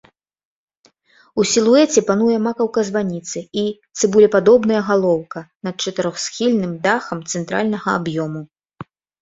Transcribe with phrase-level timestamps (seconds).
[1.41, 3.67] У сілуэце пануе макаўка званіцы і
[3.97, 5.39] цыбулепадобная галоўка
[5.69, 8.41] над чатырохсхільным дахам цэнтральнага аб'ёму.